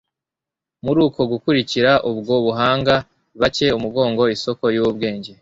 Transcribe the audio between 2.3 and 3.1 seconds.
buhanga,